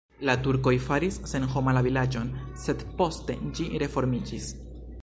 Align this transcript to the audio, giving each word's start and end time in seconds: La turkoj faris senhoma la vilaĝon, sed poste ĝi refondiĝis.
La 0.27 0.33
turkoj 0.45 0.71
faris 0.85 1.19
senhoma 1.33 1.75
la 1.79 1.85
vilaĝon, 1.89 2.33
sed 2.65 2.83
poste 3.03 3.39
ĝi 3.61 3.71
refondiĝis. 3.87 4.55